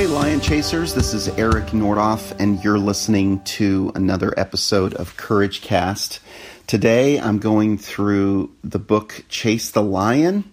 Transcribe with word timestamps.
Hey, 0.00 0.06
Lion 0.06 0.40
Chasers, 0.40 0.94
this 0.94 1.12
is 1.12 1.28
Eric 1.28 1.66
Nordoff, 1.72 2.34
and 2.40 2.64
you're 2.64 2.78
listening 2.78 3.38
to 3.40 3.92
another 3.94 4.32
episode 4.38 4.94
of 4.94 5.18
Courage 5.18 5.60
Cast. 5.60 6.20
Today 6.66 7.20
I'm 7.20 7.38
going 7.38 7.76
through 7.76 8.50
the 8.64 8.78
book 8.78 9.22
Chase 9.28 9.72
the 9.72 9.82
Lion 9.82 10.50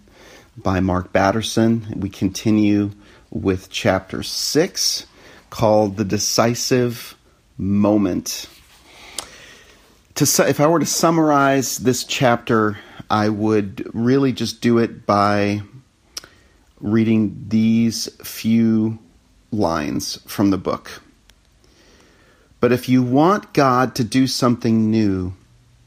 by 0.58 0.82
Mark 0.82 1.14
Batterson. 1.14 1.94
We 1.96 2.10
continue 2.10 2.92
with 3.32 3.70
chapter 3.70 4.22
6 4.22 5.06
called 5.50 5.96
The 5.96 6.04
Decisive 6.04 7.16
Moment. 7.58 8.50
To, 10.16 10.26
if 10.46 10.60
I 10.60 10.68
were 10.68 10.80
to 10.80 10.86
summarize 10.86 11.78
this 11.78 12.04
chapter, 12.04 12.80
I 13.10 13.30
would 13.30 13.90
really 13.94 14.34
just 14.34 14.60
do 14.60 14.78
it 14.78 15.06
by 15.06 15.62
reading 16.82 17.46
these 17.48 18.10
few 18.22 19.00
lines 19.52 20.20
from 20.26 20.50
the 20.52 20.58
book. 20.58 21.02
But 22.60 22.72
if 22.72 22.90
you 22.90 23.04
want 23.04 23.54
God 23.54 23.96
to 23.96 24.04
do 24.04 24.28
something 24.28 24.90
new, 24.90 25.34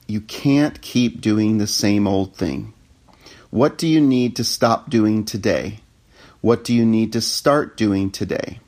you 0.06 0.20
can't 0.20 0.80
keep 0.80 1.20
doing 1.20 1.58
the 1.58 1.66
same 1.66 2.06
old 2.06 2.36
thing. 2.36 2.72
What 3.50 3.76
do 3.76 3.86
you 3.88 4.00
need 4.00 4.36
to 4.36 4.44
stop 4.44 4.90
doing 4.90 5.24
today? 5.24 5.80
What 6.40 6.64
do 6.64 6.74
you 6.74 6.86
need 6.86 7.12
to 7.12 7.20
start 7.20 7.76
doing 7.76 8.10
today? 8.10 8.60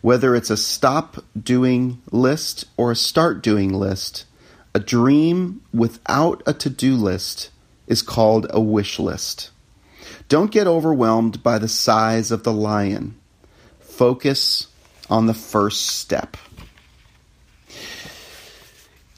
Whether 0.00 0.34
it's 0.34 0.50
a 0.50 0.56
stop 0.56 1.24
doing 1.40 2.00
list 2.10 2.66
or 2.76 2.90
a 2.90 2.96
start 2.96 3.42
doing 3.42 3.72
list, 3.72 4.26
a 4.74 4.80
dream 4.80 5.62
without 5.72 6.42
a 6.46 6.52
to 6.54 6.70
do 6.70 6.94
list 6.94 7.50
is 7.86 8.02
called 8.02 8.46
a 8.50 8.60
wish 8.60 8.98
list. 8.98 9.50
Don't 10.28 10.52
get 10.52 10.66
overwhelmed 10.66 11.42
by 11.42 11.58
the 11.58 11.68
size 11.68 12.30
of 12.30 12.44
the 12.44 12.52
lion 12.52 13.19
focus 14.00 14.66
on 15.10 15.26
the 15.26 15.34
first 15.34 15.84
step. 15.98 16.38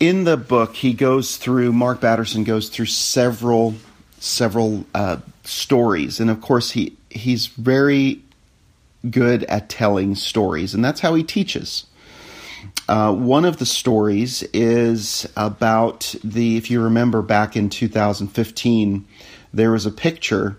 In 0.00 0.24
the 0.24 0.36
book, 0.36 0.74
he 0.74 0.92
goes 0.92 1.36
through, 1.36 1.72
Mark 1.72 2.00
Batterson 2.00 2.42
goes 2.42 2.68
through 2.68 2.86
several, 2.86 3.76
several 4.18 4.84
uh, 4.92 5.18
stories. 5.44 6.18
And 6.18 6.28
of 6.28 6.40
course, 6.40 6.72
he, 6.72 6.96
he's 7.10 7.46
very 7.46 8.22
good 9.08 9.44
at 9.44 9.68
telling 9.68 10.16
stories, 10.16 10.74
and 10.74 10.84
that's 10.84 10.98
how 10.98 11.14
he 11.14 11.22
teaches. 11.22 11.86
Uh, 12.88 13.14
one 13.14 13.44
of 13.44 13.58
the 13.58 13.66
stories 13.66 14.42
is 14.52 15.28
about 15.36 16.12
the, 16.24 16.56
if 16.56 16.72
you 16.72 16.82
remember 16.82 17.22
back 17.22 17.54
in 17.54 17.70
2015, 17.70 19.06
there 19.54 19.70
was 19.70 19.86
a 19.86 19.92
picture 19.92 20.58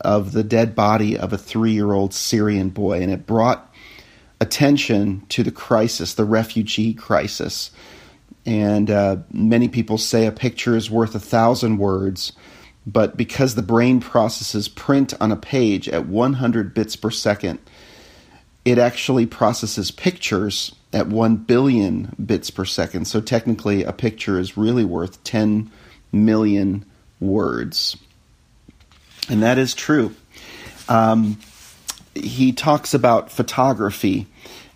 of 0.00 0.32
the 0.32 0.44
dead 0.44 0.74
body 0.74 1.18
of 1.18 1.32
a 1.32 1.38
three 1.38 1.72
year 1.72 1.92
old 1.92 2.14
Syrian 2.14 2.70
boy, 2.70 3.00
and 3.02 3.10
it 3.10 3.26
brought 3.26 3.74
attention 4.40 5.24
to 5.28 5.42
the 5.42 5.50
crisis, 5.50 6.14
the 6.14 6.24
refugee 6.24 6.94
crisis. 6.94 7.70
And 8.44 8.90
uh, 8.90 9.16
many 9.32 9.68
people 9.68 9.98
say 9.98 10.26
a 10.26 10.32
picture 10.32 10.76
is 10.76 10.90
worth 10.90 11.14
a 11.14 11.20
thousand 11.20 11.78
words, 11.78 12.32
but 12.86 13.16
because 13.16 13.54
the 13.54 13.62
brain 13.62 14.00
processes 14.00 14.68
print 14.68 15.14
on 15.20 15.32
a 15.32 15.36
page 15.36 15.88
at 15.88 16.06
100 16.06 16.72
bits 16.72 16.94
per 16.94 17.10
second, 17.10 17.58
it 18.64 18.78
actually 18.78 19.26
processes 19.26 19.90
pictures 19.90 20.74
at 20.92 21.08
1 21.08 21.36
billion 21.36 22.14
bits 22.24 22.50
per 22.50 22.64
second. 22.64 23.06
So 23.06 23.20
technically, 23.20 23.82
a 23.82 23.92
picture 23.92 24.38
is 24.38 24.56
really 24.56 24.84
worth 24.84 25.22
10 25.24 25.70
million 26.12 26.84
words. 27.20 27.96
And 29.28 29.42
that 29.42 29.58
is 29.58 29.74
true. 29.74 30.14
Um, 30.88 31.38
he 32.14 32.52
talks 32.52 32.94
about 32.94 33.30
photography 33.30 34.26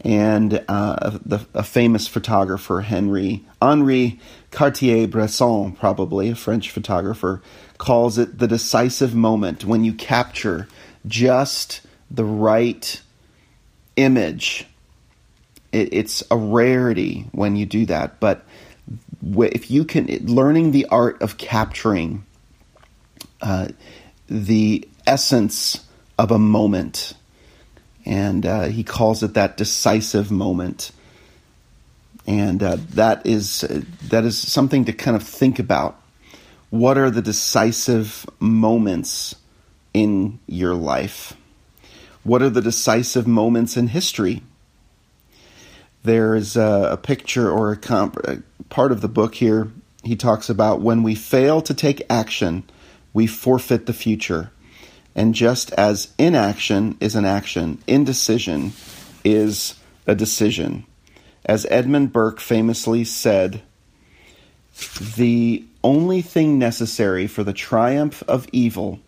and 0.03 0.65
uh, 0.67 1.19
the, 1.25 1.47
a 1.55 1.63
famous 1.63 2.09
photographer, 2.09 2.81
Henry 2.81 3.45
Henri 3.61 4.19
Cartier-Bresson, 4.51 5.73
probably 5.73 6.31
a 6.31 6.35
French 6.35 6.71
photographer, 6.71 7.43
calls 7.79 8.19
it 8.19 8.39
the 8.39 8.49
decisive 8.49 9.15
moment 9.15 9.65
when 9.65 9.85
you 9.85 9.93
capture 9.93 10.69
just 11.07 11.83
the 12.11 12.25
right 12.25 13.01
image. 13.97 14.67
It, 15.71 15.93
it's 15.93 16.23
a 16.31 16.37
rarity 16.37 17.27
when 17.33 17.57
you 17.57 17.67
do 17.67 17.87
that, 17.87 18.19
but 18.21 18.45
if 19.23 19.71
you 19.71 19.85
can, 19.85 20.07
learning 20.27 20.73
the 20.73 20.87
art 20.87 21.21
of 21.21 21.37
capturing 21.37 22.25
uh, 23.43 23.69
the 24.31 24.89
essence 25.07 25.85
of 26.17 26.31
a 26.31 26.39
moment. 26.39 27.15
And 28.07 28.47
uh, 28.47 28.65
he 28.65 28.85
calls 28.85 29.23
it 29.23 29.35
that 29.35 29.57
decisive 29.57 30.31
moment. 30.31 30.93
And 32.27 32.63
uh, 32.63 32.77
that 32.91 33.27
is 33.27 33.65
uh, 33.65 33.83
that 34.05 34.25
is 34.25 34.39
something 34.39 34.85
to 34.85 34.93
kind 34.93 35.17
of 35.17 35.23
think 35.23 35.59
about. 35.59 36.01
What 36.71 36.97
are 36.97 37.11
the 37.11 37.23
decisive 37.23 38.25
moments 38.39 39.35
in 39.93 40.39
your 40.47 40.75
life? 40.75 41.35
What 42.23 42.43
are 42.43 42.51
the 42.51 42.63
decisive 42.63 43.27
moments 43.27 43.77
in 43.77 43.89
history? 43.89 44.43
There's 46.05 46.57
a, 46.57 46.91
a 46.93 46.97
picture 46.97 47.51
or 47.51 47.73
a, 47.73 47.77
comp- 47.77 48.25
a 48.25 48.43
part 48.69 48.93
of 48.93 49.01
the 49.01 49.09
book 49.09 49.35
here. 49.35 49.73
He 50.05 50.17
talks 50.17 50.49
about 50.49 50.81
when 50.81 51.03
we 51.03 51.15
fail 51.15 51.61
to 51.63 51.75
take 51.75 52.03
action 52.09 52.65
we 53.13 53.27
forfeit 53.27 53.87
the 53.87 53.93
future. 53.93 54.51
And 55.15 55.35
just 55.35 55.73
as 55.73 56.13
inaction 56.19 56.97
is 57.01 57.15
an 57.17 57.25
action, 57.25 57.83
indecision 57.87 58.73
is 59.25 59.75
a 60.07 60.15
decision. 60.15 60.87
As 61.45 61.67
Edmund 61.71 62.13
Burke 62.13 62.41
famously 62.41 63.05
said, 63.05 63.63
the 65.17 65.65
only 65.83 66.23
thing 66.23 66.59
necessary 66.59 67.27
for 67.27 67.43
the 67.43 67.53
triumph 67.53 68.23
of 68.29 68.47
evil 68.53 69.01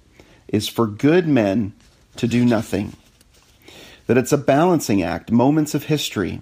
is 0.49 0.69
for 0.69 0.87
good 0.87 1.27
men 1.27 1.73
to 2.17 2.27
do 2.27 2.45
nothing. 2.45 2.93
That 4.07 4.19
it's 4.19 4.33
a 4.33 4.39
balancing 4.39 5.03
act, 5.03 5.31
moments 5.31 5.75
of 5.75 5.85
history. 5.85 6.41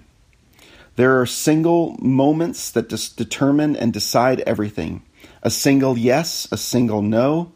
There 0.95 1.19
are 1.21 1.25
single 1.25 1.95
moments 1.99 2.71
that 2.71 2.89
determine 2.89 3.75
and 3.75 3.93
decide 3.93 4.41
everything. 4.41 5.03
A 5.43 5.49
single 5.49 5.97
yes, 5.97 6.47
a 6.51 6.57
single 6.57 7.01
no, 7.01 7.51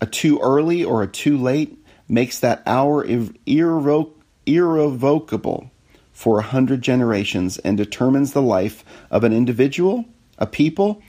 a 0.00 0.06
too 0.06 0.38
early 0.40 0.82
or 0.82 1.02
a 1.02 1.06
too 1.06 1.36
late 1.36 1.78
makes 2.08 2.40
that 2.40 2.62
hour 2.66 3.04
irrevo- 3.04 4.12
irrevocable 4.46 5.70
for 6.12 6.38
a 6.38 6.42
hundred 6.42 6.82
generations 6.82 7.58
and 7.58 7.76
determines 7.76 8.32
the 8.32 8.42
life 8.42 8.84
of 9.10 9.24
an 9.24 9.32
individual, 9.32 10.04
a 10.38 10.46
people, 10.46 11.02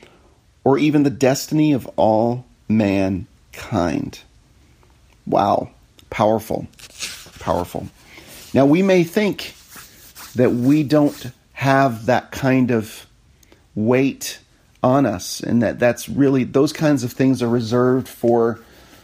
or 0.64 0.78
even 0.78 1.04
the 1.04 1.10
destiny 1.10 1.74
of 1.74 1.90
all 1.96 2.46
mankind. 2.68 4.20
Wow. 5.26 5.70
Powerful. 6.10 6.68
Powerful. 7.40 7.88
Now, 8.54 8.66
we 8.66 8.84
may 8.84 9.04
think 9.04 9.56
that 10.36 10.52
we 10.52 10.84
don't 10.84 11.32
have 11.54 12.06
that 12.06 12.32
kind 12.32 12.72
of 12.72 13.08
weight 13.74 14.40
on 14.84 15.06
us 15.06 15.40
and 15.40 15.64
that 15.64 15.80
that's 15.80 16.10
really 16.10 16.44
those 16.44 16.74
kinds 16.74 17.04
of 17.04 17.14
things 17.14 17.42
are 17.42 17.50
reserved 17.50 18.08
for 18.08 18.60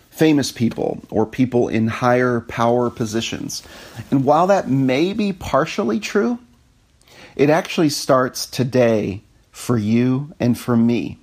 famous 0.10 0.52
people 0.52 1.02
or 1.10 1.26
people 1.26 1.70
in 1.70 1.88
higher 1.88 2.42
power 2.42 2.90
positions. 2.90 3.64
And 4.12 4.26
while 4.26 4.48
that 4.48 4.68
may 4.68 5.14
be 5.14 5.32
partially 5.32 6.00
true, 6.00 6.40
it 7.38 7.50
actually 7.50 7.90
starts 7.90 8.46
today 8.46 9.24
for 9.50 9.78
you 9.78 10.34
and 10.40 10.60
for 10.60 10.76
me. 10.76 11.18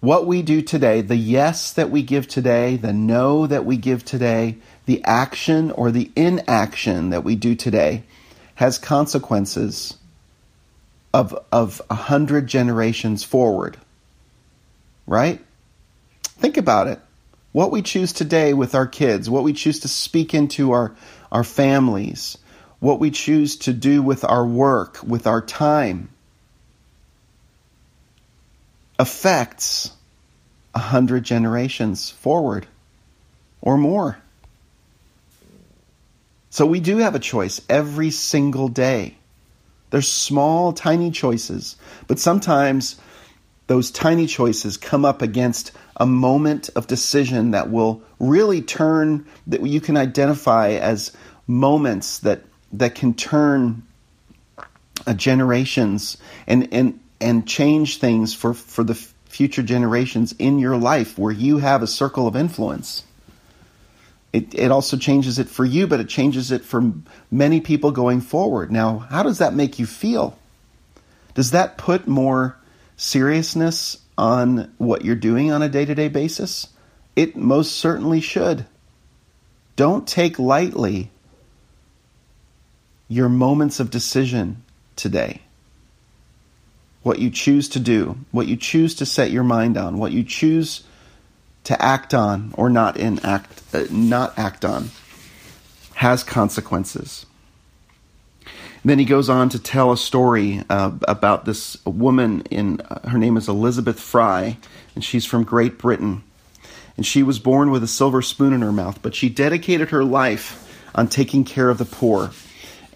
What 0.00 0.26
we 0.26 0.42
do 0.42 0.62
today, 0.62 1.00
the 1.00 1.16
yes 1.16 1.72
that 1.72 1.90
we 1.90 2.02
give 2.02 2.28
today, 2.28 2.76
the 2.76 2.92
no 2.92 3.46
that 3.46 3.64
we 3.64 3.76
give 3.76 4.04
today, 4.04 4.56
the 4.86 5.02
action 5.04 5.70
or 5.70 5.90
the 5.90 6.10
inaction 6.16 7.10
that 7.10 7.24
we 7.24 7.36
do 7.36 7.54
today 7.54 8.04
has 8.56 8.78
consequences 8.78 9.98
of 11.14 11.38
of 11.52 11.80
a 11.88 11.94
hundred 11.94 12.48
generations 12.48 13.22
forward. 13.22 13.78
Right? 15.06 15.40
Think 16.24 16.56
about 16.56 16.88
it. 16.88 17.00
What 17.52 17.70
we 17.70 17.82
choose 17.82 18.12
today 18.12 18.52
with 18.52 18.74
our 18.74 18.88
kids, 18.88 19.30
what 19.30 19.44
we 19.44 19.52
choose 19.52 19.80
to 19.80 19.88
speak 19.88 20.34
into 20.34 20.72
our, 20.72 20.96
our 21.30 21.44
families, 21.44 22.36
what 22.80 22.98
we 22.98 23.12
choose 23.12 23.56
to 23.58 23.72
do 23.72 24.02
with 24.02 24.24
our 24.24 24.44
work, 24.44 24.98
with 25.04 25.28
our 25.28 25.40
time, 25.40 26.08
affects 28.98 29.92
a 30.74 30.80
hundred 30.80 31.22
generations 31.22 32.10
forward 32.10 32.66
or 33.60 33.76
more. 33.76 34.18
So 36.50 36.66
we 36.66 36.80
do 36.80 36.96
have 36.98 37.14
a 37.14 37.20
choice 37.20 37.60
every 37.68 38.10
single 38.10 38.66
day. 38.68 39.16
There's 39.94 40.08
small, 40.08 40.72
tiny 40.72 41.12
choices, 41.12 41.76
but 42.08 42.18
sometimes 42.18 42.96
those 43.68 43.92
tiny 43.92 44.26
choices 44.26 44.76
come 44.76 45.04
up 45.04 45.22
against 45.22 45.70
a 45.96 46.04
moment 46.04 46.68
of 46.74 46.88
decision 46.88 47.52
that 47.52 47.70
will 47.70 48.02
really 48.18 48.60
turn 48.60 49.24
that 49.46 49.64
you 49.64 49.80
can 49.80 49.96
identify 49.96 50.70
as 50.70 51.12
moments 51.46 52.18
that 52.18 52.42
that 52.72 52.96
can 52.96 53.14
turn 53.14 53.84
uh, 55.06 55.14
generations 55.14 56.16
and 56.48 56.66
and 56.74 56.98
and 57.20 57.46
change 57.46 57.98
things 57.98 58.34
for 58.34 58.52
for 58.52 58.82
the 58.82 58.96
future 58.96 59.62
generations 59.62 60.34
in 60.40 60.58
your 60.58 60.76
life 60.76 61.16
where 61.16 61.30
you 61.32 61.58
have 61.58 61.84
a 61.84 61.86
circle 61.86 62.26
of 62.26 62.34
influence. 62.34 63.04
It, 64.34 64.52
it 64.52 64.72
also 64.72 64.96
changes 64.96 65.38
it 65.38 65.48
for 65.48 65.64
you, 65.64 65.86
but 65.86 66.00
it 66.00 66.08
changes 66.08 66.50
it 66.50 66.64
for 66.64 66.92
many 67.30 67.60
people 67.60 67.92
going 67.92 68.20
forward. 68.20 68.72
Now, 68.72 68.98
how 68.98 69.22
does 69.22 69.38
that 69.38 69.54
make 69.54 69.78
you 69.78 69.86
feel? 69.86 70.36
Does 71.34 71.52
that 71.52 71.78
put 71.78 72.08
more 72.08 72.56
seriousness 72.96 73.96
on 74.18 74.74
what 74.78 75.04
you're 75.04 75.14
doing 75.14 75.52
on 75.52 75.62
a 75.62 75.68
day 75.68 75.84
to 75.84 75.94
day 75.94 76.08
basis? 76.08 76.66
It 77.14 77.36
most 77.36 77.76
certainly 77.76 78.20
should. 78.20 78.66
Don't 79.76 80.04
take 80.04 80.36
lightly 80.40 81.12
your 83.06 83.28
moments 83.28 83.78
of 83.78 83.88
decision 83.88 84.64
today. 84.96 85.42
What 87.04 87.20
you 87.20 87.30
choose 87.30 87.68
to 87.68 87.78
do, 87.78 88.18
what 88.32 88.48
you 88.48 88.56
choose 88.56 88.96
to 88.96 89.06
set 89.06 89.30
your 89.30 89.44
mind 89.44 89.76
on, 89.76 89.98
what 89.98 90.10
you 90.10 90.24
choose 90.24 90.82
to 91.64 91.82
act 91.82 92.14
on 92.14 92.54
or 92.56 92.70
not 92.70 92.96
in 92.96 93.18
act 93.20 93.62
uh, 93.74 93.84
not 93.90 94.38
act 94.38 94.64
on 94.64 94.90
has 95.94 96.22
consequences. 96.22 97.26
Then 98.84 98.98
he 98.98 99.06
goes 99.06 99.30
on 99.30 99.48
to 99.50 99.58
tell 99.58 99.92
a 99.92 99.96
story 99.96 100.62
uh, 100.68 100.92
about 101.08 101.46
this 101.46 101.82
woman 101.86 102.42
in 102.50 102.80
uh, 102.82 103.08
her 103.08 103.18
name 103.18 103.36
is 103.36 103.48
Elizabeth 103.48 103.98
Fry, 103.98 104.58
and 104.94 105.02
she's 105.02 105.24
from 105.24 105.44
Great 105.44 105.78
Britain. 105.78 106.22
And 106.96 107.06
she 107.06 107.22
was 107.22 107.38
born 107.38 107.70
with 107.70 107.82
a 107.82 107.88
silver 107.88 108.22
spoon 108.22 108.52
in 108.52 108.60
her 108.60 108.72
mouth, 108.72 109.00
but 109.02 109.14
she 109.14 109.28
dedicated 109.28 109.90
her 109.90 110.04
life 110.04 110.60
on 110.94 111.08
taking 111.08 111.44
care 111.44 111.70
of 111.70 111.78
the 111.78 111.84
poor 111.84 112.30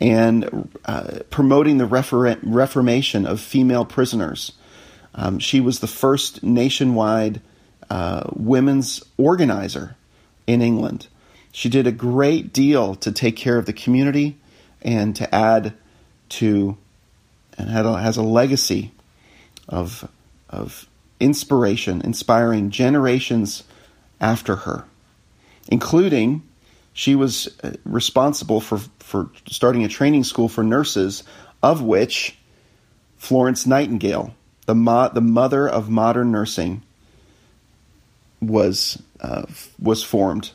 and 0.01 0.69
uh, 0.85 1.21
promoting 1.31 1.79
the 1.79 1.87
refer- 1.87 2.39
reformation 2.43 3.27
of 3.27 3.41
female 3.41 3.85
prisoners. 3.85 4.53
Um, 5.15 5.41
she 5.41 5.59
was 5.59 5.81
the 5.81 5.89
first 5.89 6.45
nationwide 6.45 7.41
uh, 7.91 8.25
women's 8.35 9.03
organizer 9.17 9.97
in 10.47 10.63
England. 10.63 11.09
She 11.53 11.69
did 11.69 11.87
a 11.87 11.93
great 11.93 12.53
deal 12.53 12.95
to 12.97 13.11
take 13.13 13.37
care 13.37 13.59
of 13.59 13.67
the 13.67 13.73
community 13.73 14.37
and 14.83 15.17
to 15.17 15.35
add 15.35 15.75
to 16.31 16.77
and 17.57 17.69
has 17.69 18.17
a 18.17 18.23
legacy 18.23 18.93
of 19.69 20.09
of 20.49 20.89
inspiration, 21.21 22.01
inspiring 22.03 22.71
generations 22.71 23.65
after 24.21 24.57
her, 24.57 24.85
including 25.69 26.43
she 26.93 27.15
was 27.15 27.49
uh, 27.63 27.73
responsible 27.85 28.61
for 28.61 28.79
for 28.99 29.31
starting 29.47 29.85
a 29.85 29.89
training 29.89 30.25
school 30.25 30.49
for 30.49 30.63
nurses, 30.63 31.25
of 31.63 31.83
which 31.83 32.37
Florence 33.17 33.67
Nightingale, 33.67 34.35
the 34.67 34.75
mo- 34.75 35.11
the 35.13 35.21
mother 35.21 35.69
of 35.69 35.91
modern 35.91 36.31
nursing, 36.31 36.83
was 38.41 39.01
uh, 39.21 39.47
was 39.81 40.03
formed. 40.03 40.51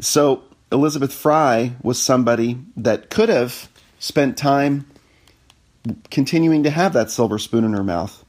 So 0.00 0.42
Elizabeth 0.70 1.12
Fry 1.12 1.74
was 1.82 2.00
somebody 2.00 2.58
that 2.76 3.10
could 3.10 3.28
have 3.28 3.68
spent 3.98 4.36
time 4.36 4.86
continuing 6.10 6.64
to 6.64 6.70
have 6.70 6.92
that 6.92 7.10
silver 7.10 7.38
spoon 7.38 7.64
in 7.64 7.72
her 7.72 7.84
mouth. 7.84 8.24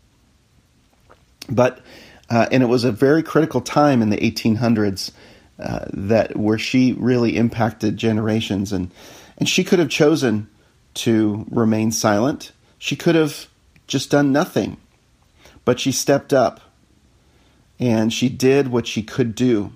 But 1.50 1.82
uh, 2.30 2.48
and 2.52 2.62
it 2.62 2.68
was 2.68 2.84
a 2.84 2.92
very 2.92 3.24
critical 3.24 3.62
time 3.62 4.02
in 4.02 4.10
the 4.10 4.18
1800s 4.18 5.12
uh, 5.60 5.86
that 5.94 6.36
where 6.36 6.58
she 6.58 6.94
really 6.94 7.38
impacted 7.38 7.98
generations, 7.98 8.72
and 8.72 8.92
and 9.38 9.48
she 9.48 9.64
could 9.64 9.80
have 9.80 9.90
chosen 9.90 10.50
to 10.96 11.46
remain 11.50 11.92
silent. 11.92 12.52
She 12.78 12.96
could 12.96 13.16
have 13.16 13.48
just 13.88 14.12
done 14.12 14.32
nothing, 14.32 14.78
but 15.66 15.80
she 15.80 15.92
stepped 15.92 16.34
up 16.34 16.60
and 17.80 18.12
she 18.12 18.30
did 18.30 18.70
what 18.70 18.88
she 18.88 19.04
could 19.04 19.36
do. 19.36 19.72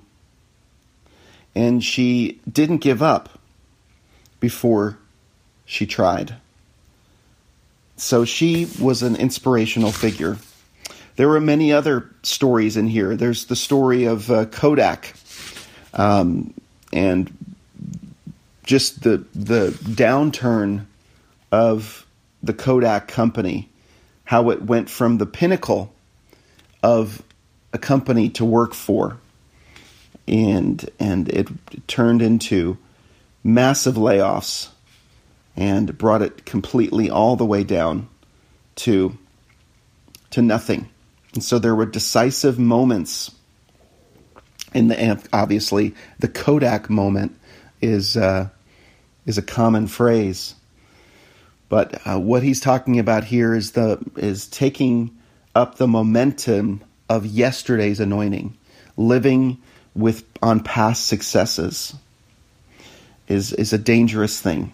And 1.54 1.84
she 1.84 2.40
didn't 2.52 2.78
give 2.78 3.04
up 3.04 3.40
before 4.40 4.98
she 5.66 5.86
tried. 5.86 6.36
So 7.98 8.26
she 8.26 8.68
was 8.80 9.04
an 9.04 9.16
inspirational 9.16 9.92
figure. 9.92 10.38
There 11.18 11.28
were 11.28 11.40
many 11.40 11.72
other 11.72 12.10
stories 12.24 12.78
in 12.78 12.88
here. 12.88 13.16
There's 13.16 13.46
the 13.46 13.56
story 13.56 14.06
of 14.06 14.32
uh, 14.32 14.46
Kodak, 14.46 15.14
um, 15.94 16.54
and 16.92 17.32
just 18.64 19.04
the 19.04 19.24
the 19.36 19.70
downturn 19.84 20.86
of 21.52 22.08
the 22.42 22.54
Kodak 22.54 23.08
company, 23.08 23.70
how 24.24 24.50
it 24.50 24.64
went 24.64 24.90
from 24.90 25.18
the 25.18 25.26
pinnacle 25.26 25.94
of 26.82 27.22
a 27.74 27.78
company 27.78 28.30
to 28.30 28.46
work 28.46 28.74
for, 28.74 29.18
and 30.28 30.90
and 31.00 31.30
it 31.30 31.48
turned 31.88 32.22
into 32.22 32.78
massive 33.44 33.96
layoffs 33.96 34.70
and 35.56 35.98
brought 35.98 36.22
it 36.22 36.46
completely 36.46 37.10
all 37.10 37.36
the 37.36 37.46
way 37.46 37.64
down 37.64 38.08
to 38.76 39.18
to 40.32 40.42
nothing. 40.42 40.90
And 41.34 41.44
so 41.44 41.60
there 41.60 41.76
were 41.76 41.86
decisive 41.86 42.60
moments 42.60 43.32
in 44.74 44.88
the 44.88 45.30
obviously 45.34 45.96
the 46.20 46.28
Kodak 46.28 46.90
moment 46.90 47.38
is 47.82 48.18
uh, 48.18 48.50
is 49.26 49.38
a 49.38 49.42
common 49.42 49.88
phrase, 49.88 50.56
but 51.70 52.02
uh, 52.06 52.20
what 52.20 52.44
he's 52.44 52.60
talking 52.60 53.00
about 53.00 53.26
here 53.26 53.54
is 53.54 53.72
the 53.72 54.00
is 54.16 54.48
taking 54.48 55.18
up 55.54 55.76
the 55.76 55.88
momentum 55.88 56.82
of 57.12 57.26
yesterday's 57.26 58.00
anointing, 58.00 58.58
living 58.96 59.62
with 59.94 60.24
on 60.42 60.62
past 60.62 61.06
successes 61.06 61.94
is 63.28 63.52
is 63.52 63.74
a 63.74 63.78
dangerous 63.78 64.40
thing. 64.40 64.72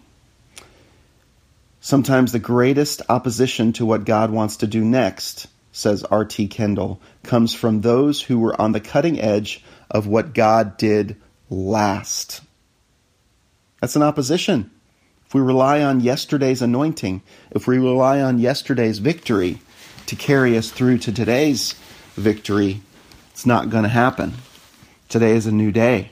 Sometimes 1.81 2.31
the 2.31 2.39
greatest 2.39 3.01
opposition 3.09 3.73
to 3.73 3.87
what 3.87 4.05
God 4.05 4.29
wants 4.29 4.57
to 4.57 4.67
do 4.67 4.85
next, 4.85 5.47
says 5.71 6.03
R.T. 6.03 6.47
Kendall, 6.49 7.01
comes 7.23 7.55
from 7.55 7.81
those 7.81 8.21
who 8.21 8.37
were 8.37 8.59
on 8.61 8.71
the 8.71 8.81
cutting 8.81 9.19
edge 9.19 9.63
of 9.89 10.05
what 10.05 10.35
God 10.35 10.77
did 10.77 11.15
last. 11.49 12.41
That's 13.81 13.95
an 13.95 14.03
opposition. 14.03 14.69
If 15.25 15.33
we 15.33 15.41
rely 15.41 15.81
on 15.81 16.01
yesterday's 16.01 16.61
anointing, 16.61 17.23
if 17.49 17.65
we 17.65 17.79
rely 17.79 18.21
on 18.21 18.37
yesterday's 18.37 18.99
victory 18.99 19.57
to 20.05 20.15
carry 20.15 20.55
us 20.55 20.69
through 20.69 20.99
to 20.99 21.11
today's 21.11 21.73
victory, 22.17 22.81
it's 23.31 23.45
not 23.45 23.69
going 23.69 23.83
to 23.83 23.89
happen. 23.89 24.33
Today 25.07 25.31
is 25.31 25.45
a 25.45 25.51
new 25.51 25.71
day. 25.71 26.11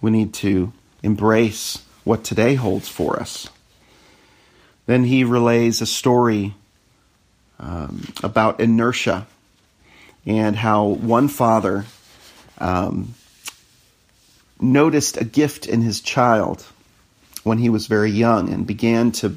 We 0.00 0.10
need 0.10 0.34
to 0.34 0.72
embrace 1.02 1.82
what 2.04 2.24
today 2.24 2.54
holds 2.54 2.88
for 2.88 3.20
us. 3.20 3.48
Then 4.86 5.04
he 5.04 5.24
relays 5.24 5.80
a 5.80 5.86
story 5.86 6.54
um, 7.58 8.12
about 8.22 8.60
inertia 8.60 9.26
and 10.24 10.56
how 10.56 10.86
one 10.86 11.28
father 11.28 11.84
um, 12.58 13.14
noticed 14.60 15.20
a 15.20 15.24
gift 15.24 15.66
in 15.66 15.82
his 15.82 16.00
child 16.00 16.64
when 17.44 17.58
he 17.58 17.68
was 17.68 17.86
very 17.86 18.10
young 18.10 18.52
and 18.52 18.66
began 18.66 19.12
to 19.12 19.36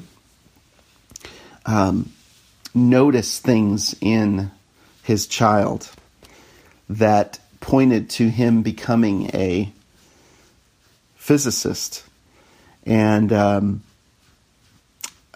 um, 1.66 2.10
notice 2.74 3.38
things 3.38 3.94
in 4.00 4.50
his 5.10 5.26
child 5.26 5.90
that 6.88 7.40
pointed 7.58 8.08
to 8.08 8.28
him 8.30 8.62
becoming 8.62 9.28
a 9.34 9.72
physicist. 11.16 12.04
And 12.86 13.32
um, 13.32 13.82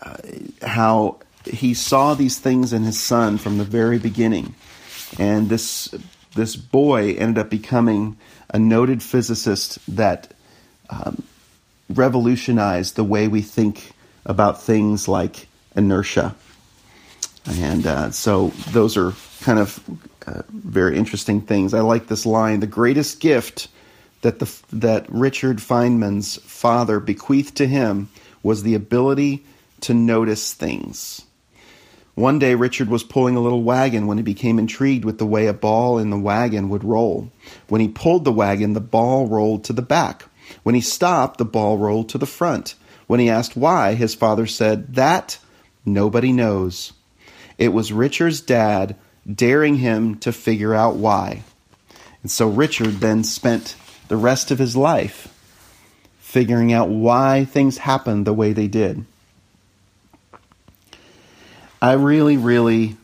uh, 0.00 0.16
how 0.62 1.19
he 1.45 1.75
saw 1.75 2.14
these 2.14 2.38
things 2.38 2.73
in 2.73 2.85
his 2.85 3.00
son 3.00 3.37
from 3.37 3.59
the 3.59 3.64
very 3.64 3.99
beginning. 3.99 4.54
And 5.19 5.49
this 5.49 5.93
this 6.37 6.54
boy 6.54 7.14
ended 7.14 7.38
up 7.38 7.50
becoming 7.50 8.16
a 8.50 8.61
noted 8.61 9.02
physicist 9.02 9.81
that 9.97 10.33
um, 10.88 11.25
revolutionized 11.88 12.95
the 12.95 13.02
way 13.02 13.26
we 13.26 13.43
think 13.43 13.90
about 14.25 14.62
things 14.62 15.09
like 15.09 15.49
inertia 15.75 16.37
and 17.46 17.86
uh, 17.86 18.10
so 18.10 18.48
those 18.70 18.96
are 18.96 19.12
kind 19.42 19.58
of 19.58 19.82
uh, 20.26 20.42
very 20.48 20.96
interesting 20.96 21.40
things. 21.40 21.74
I 21.74 21.80
like 21.80 22.06
this 22.06 22.26
line: 22.26 22.60
"The 22.60 22.66
greatest 22.66 23.20
gift 23.20 23.68
that 24.22 24.38
the 24.38 24.50
that 24.72 25.06
Richard 25.08 25.58
Feynman's 25.58 26.36
father 26.36 27.00
bequeathed 27.00 27.56
to 27.56 27.66
him 27.66 28.08
was 28.42 28.62
the 28.62 28.74
ability 28.74 29.44
to 29.82 29.94
notice 29.94 30.54
things." 30.54 31.22
One 32.14 32.38
day, 32.38 32.54
Richard 32.54 32.88
was 32.88 33.02
pulling 33.02 33.34
a 33.34 33.40
little 33.40 33.64
wagon 33.64 34.06
when 34.06 34.18
he 34.18 34.22
became 34.22 34.60
intrigued 34.60 35.04
with 35.04 35.18
the 35.18 35.26
way 35.26 35.48
a 35.48 35.52
ball 35.52 35.98
in 35.98 36.10
the 36.10 36.18
wagon 36.18 36.68
would 36.68 36.84
roll. 36.84 37.32
When 37.68 37.80
he 37.80 37.88
pulled 37.88 38.24
the 38.24 38.32
wagon, 38.32 38.72
the 38.72 38.80
ball 38.80 39.26
rolled 39.26 39.64
to 39.64 39.72
the 39.72 39.82
back. 39.82 40.24
When 40.62 40.76
he 40.76 40.80
stopped, 40.80 41.38
the 41.38 41.44
ball 41.44 41.76
rolled 41.76 42.08
to 42.10 42.18
the 42.18 42.26
front. 42.26 42.76
When 43.08 43.20
he 43.20 43.28
asked 43.28 43.56
why, 43.56 43.94
his 43.94 44.14
father 44.14 44.46
said, 44.46 44.94
That 44.94 45.38
nobody 45.84 46.32
knows. 46.32 46.93
It 47.58 47.73
was 47.73 47.92
Richard's 47.92 48.40
dad 48.40 48.96
daring 49.32 49.76
him 49.76 50.16
to 50.18 50.32
figure 50.32 50.75
out 50.75 50.96
why. 50.96 51.42
And 52.23 52.30
so 52.30 52.49
Richard 52.49 53.00
then 53.00 53.25
spent 53.25 53.76
the 54.08 54.16
rest 54.16 54.50
of 54.50 54.58
his 54.58 54.76
life 54.76 55.28
figuring 56.18 56.73
out 56.73 56.88
why 56.88 57.44
things 57.44 57.78
happened 57.78 58.26
the 58.26 58.32
way 58.32 58.52
they 58.52 58.66
did. 58.66 59.04
I 61.80 61.92
really, 61.92 62.37
really 62.37 62.96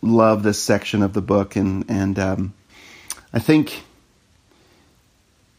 love 0.00 0.42
this 0.42 0.62
section 0.62 1.02
of 1.02 1.14
the 1.14 1.20
book, 1.20 1.56
and 1.56 1.84
and 1.88 2.18
um, 2.18 2.54
I 3.32 3.38
think 3.38 3.82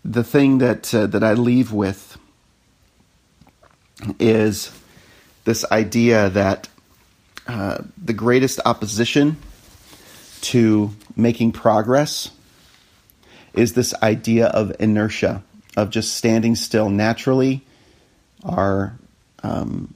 the 0.05 0.23
thing 0.23 0.59
that 0.59 0.93
uh, 0.93 1.07
that 1.07 1.23
I 1.23 1.33
leave 1.33 1.73
with 1.73 2.17
is 4.19 4.71
this 5.43 5.65
idea 5.71 6.29
that 6.29 6.69
uh, 7.47 7.79
the 7.97 8.13
greatest 8.13 8.59
opposition 8.65 9.37
to 10.41 10.91
making 11.15 11.51
progress 11.51 12.31
is 13.53 13.73
this 13.73 13.93
idea 14.01 14.47
of 14.47 14.75
inertia, 14.79 15.43
of 15.77 15.89
just 15.89 16.13
standing 16.15 16.55
still. 16.55 16.89
Naturally, 16.89 17.63
our 18.43 18.97
um, 19.43 19.93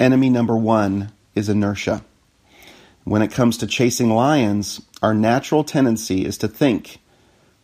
enemy 0.00 0.30
number 0.30 0.56
one 0.56 1.12
is 1.34 1.48
inertia. 1.48 2.02
When 3.04 3.22
it 3.22 3.30
comes 3.30 3.58
to 3.58 3.66
chasing 3.66 4.10
lions, 4.10 4.82
our 5.02 5.14
natural 5.14 5.64
tendency 5.64 6.24
is 6.24 6.38
to 6.38 6.48
think 6.48 6.98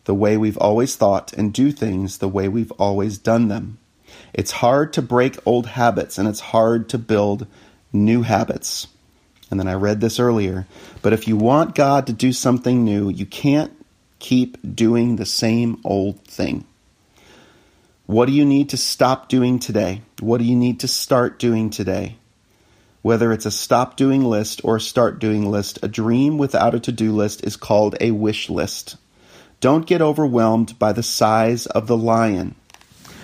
the 0.05 0.13
way 0.13 0.37
we've 0.37 0.57
always 0.57 0.95
thought 0.95 1.33
and 1.33 1.53
do 1.53 1.71
things 1.71 2.17
the 2.17 2.27
way 2.27 2.47
we've 2.47 2.71
always 2.73 3.17
done 3.17 3.47
them. 3.47 3.77
It's 4.33 4.51
hard 4.51 4.93
to 4.93 5.01
break 5.01 5.37
old 5.45 5.67
habits 5.67 6.17
and 6.17 6.27
it's 6.27 6.39
hard 6.39 6.89
to 6.89 6.97
build 6.97 7.47
new 7.93 8.23
habits. 8.23 8.87
And 9.49 9.59
then 9.59 9.67
I 9.67 9.75
read 9.75 10.01
this 10.01 10.19
earlier. 10.19 10.67
But 11.01 11.13
if 11.13 11.27
you 11.27 11.37
want 11.37 11.75
God 11.75 12.07
to 12.07 12.13
do 12.13 12.33
something 12.33 12.83
new, 12.83 13.09
you 13.09 13.25
can't 13.25 13.71
keep 14.19 14.57
doing 14.75 15.15
the 15.15 15.25
same 15.25 15.79
old 15.83 16.23
thing. 16.25 16.65
What 18.05 18.25
do 18.25 18.31
you 18.31 18.45
need 18.45 18.69
to 18.69 18.77
stop 18.77 19.29
doing 19.29 19.59
today? 19.59 20.01
What 20.19 20.39
do 20.39 20.43
you 20.43 20.55
need 20.55 20.79
to 20.81 20.87
start 20.87 21.39
doing 21.39 21.69
today? 21.69 22.17
Whether 23.01 23.31
it's 23.31 23.45
a 23.45 23.51
stop 23.51 23.95
doing 23.97 24.23
list 24.23 24.61
or 24.63 24.77
a 24.77 24.81
start 24.81 25.19
doing 25.19 25.49
list, 25.51 25.79
a 25.83 25.87
dream 25.87 26.37
without 26.37 26.73
a 26.73 26.79
to 26.81 26.91
do 26.91 27.11
list 27.11 27.43
is 27.43 27.55
called 27.55 27.95
a 28.01 28.11
wish 28.11 28.49
list. 28.49 28.97
Don't 29.59 29.85
get 29.85 30.01
overwhelmed 30.01 30.79
by 30.79 30.93
the 30.93 31.03
size 31.03 31.65
of 31.67 31.87
the 31.87 31.97
lion. 31.97 32.55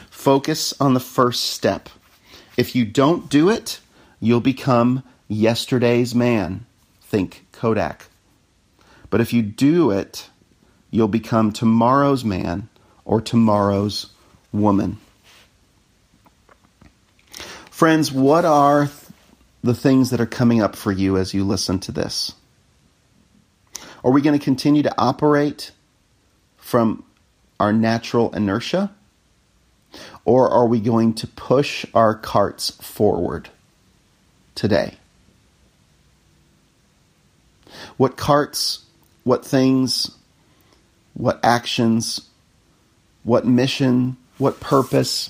Focus 0.09 0.73
on 0.79 0.93
the 0.93 0.99
first 0.99 1.45
step. 1.45 1.89
If 2.57 2.75
you 2.75 2.83
don't 2.85 3.29
do 3.29 3.49
it, 3.49 3.79
you'll 4.19 4.41
become 4.41 5.03
yesterday's 5.27 6.13
man. 6.13 6.65
Think 7.01 7.45
Kodak. 7.51 8.07
But 9.09 9.21
if 9.21 9.33
you 9.33 9.41
do 9.41 9.91
it, 9.91 10.29
you'll 10.91 11.07
become 11.07 11.51
tomorrow's 11.51 12.23
man 12.23 12.69
or 13.05 13.21
tomorrow's 13.21 14.07
woman. 14.51 14.97
Friends, 17.71 18.11
what 18.11 18.45
are 18.45 18.89
the 19.63 19.73
things 19.73 20.09
that 20.09 20.19
are 20.19 20.25
coming 20.25 20.61
up 20.61 20.75
for 20.75 20.91
you 20.91 21.17
as 21.17 21.33
you 21.33 21.43
listen 21.43 21.79
to 21.79 21.91
this? 21.91 22.33
Are 24.03 24.11
we 24.11 24.21
going 24.21 24.37
to 24.37 24.43
continue 24.43 24.83
to 24.83 24.93
operate 24.97 25.71
from 26.57 27.03
our 27.59 27.73
natural 27.73 28.33
inertia? 28.35 28.91
Or 30.23 30.49
are 30.49 30.67
we 30.67 30.79
going 30.79 31.13
to 31.15 31.27
push 31.27 31.85
our 31.93 32.13
carts 32.15 32.69
forward 32.69 33.49
today? 34.59 34.95
What 37.97 38.17
carts, 38.17 38.83
what 39.23 39.45
things, 39.45 40.11
what 41.13 41.39
actions, 41.43 42.29
what 43.23 43.45
mission, 43.45 44.17
what 44.37 44.59
purpose 44.59 45.29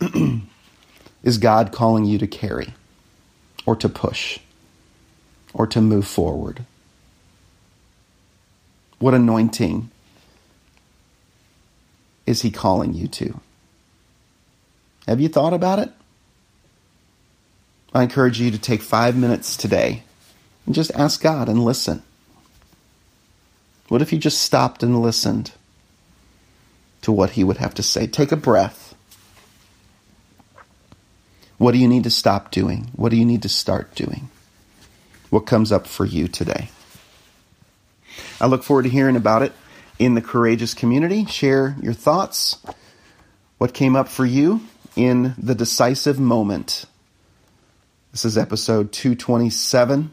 is 1.22 1.38
God 1.38 1.72
calling 1.72 2.04
you 2.04 2.18
to 2.18 2.26
carry? 2.26 2.74
or 3.66 3.76
to 3.76 3.88
push 3.88 4.38
or 5.54 5.66
to 5.66 5.80
move 5.80 6.06
forward. 6.06 6.64
What 8.98 9.14
anointing 9.14 9.90
is 12.26 12.42
He 12.42 12.50
calling 12.50 12.94
you 12.94 13.08
to? 13.08 13.40
Have 15.06 15.20
you 15.20 15.28
thought 15.28 15.52
about 15.52 15.78
it? 15.78 15.90
I 17.94 18.02
encourage 18.02 18.40
you 18.40 18.50
to 18.50 18.58
take 18.58 18.82
five 18.82 19.16
minutes 19.16 19.56
today 19.56 20.02
and 20.66 20.74
just 20.74 20.90
ask 20.94 21.22
God 21.22 21.48
and 21.48 21.64
listen. 21.64 22.02
What 23.88 24.02
if 24.02 24.12
you 24.12 24.18
just 24.18 24.40
stopped 24.40 24.82
and 24.82 25.02
listened 25.02 25.52
to 27.02 27.12
what 27.12 27.30
He 27.30 27.44
would 27.44 27.58
have 27.58 27.74
to 27.74 27.82
say? 27.82 28.06
Take 28.06 28.32
a 28.32 28.36
breath 28.36 28.92
what 31.62 31.70
do 31.70 31.78
you 31.78 31.86
need 31.86 32.02
to 32.02 32.10
stop 32.10 32.50
doing? 32.50 32.90
What 32.96 33.10
do 33.10 33.16
you 33.16 33.24
need 33.24 33.42
to 33.42 33.48
start 33.48 33.94
doing? 33.94 34.30
What 35.30 35.46
comes 35.46 35.70
up 35.70 35.86
for 35.86 36.04
you 36.04 36.26
today? 36.26 36.70
I 38.40 38.46
look 38.46 38.64
forward 38.64 38.82
to 38.82 38.88
hearing 38.88 39.14
about 39.14 39.42
it 39.42 39.52
in 39.96 40.14
the 40.14 40.20
Courageous 40.20 40.74
community. 40.74 41.24
Share 41.24 41.76
your 41.80 41.92
thoughts. 41.92 42.58
What 43.58 43.74
came 43.74 43.94
up 43.94 44.08
for 44.08 44.26
you 44.26 44.62
in 44.96 45.34
the 45.38 45.54
decisive 45.54 46.18
moment? 46.18 46.84
This 48.12 48.26
is 48.26 48.36
episode 48.36 48.92
227. 48.92 50.10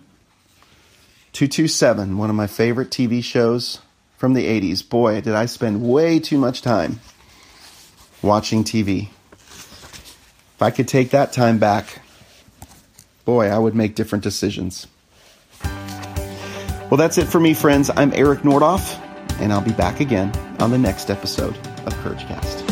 227, 1.34 2.18
one 2.18 2.30
of 2.30 2.36
my 2.36 2.48
favorite 2.48 2.92
TV 2.92 3.22
shows 3.22 3.80
from 4.18 4.34
the 4.34 4.46
80s. 4.46 4.88
Boy, 4.88 5.20
did 5.20 5.36
I 5.36 5.48
spend 5.48 5.84
way 5.84 6.20
too 6.20 6.38
much 6.38 6.62
time 6.62 7.02
watching 8.22 8.64
TV. 8.64 9.10
If 9.34 10.62
I 10.62 10.72
could 10.72 10.88
take 10.88 11.10
that 11.10 11.34
time 11.34 11.60
back, 11.60 12.02
boy, 13.26 13.48
I 13.48 13.58
would 13.58 13.76
make 13.76 13.96
different 13.96 14.24
decisions. 14.24 14.88
Well, 15.62 16.98
that's 16.98 17.18
it 17.18 17.26
for 17.26 17.42
me, 17.42 17.54
friends. 17.54 17.92
I'm 17.94 18.14
Eric 18.14 18.40
Nordoff, 18.40 18.98
and 19.42 19.52
I'll 19.52 19.60
be 19.60 19.74
back 19.74 20.00
again 20.00 20.32
on 20.62 20.72
the 20.72 20.78
next 20.78 21.10
episode 21.10 21.58
of 21.86 21.94
CourageCast. 21.96 22.69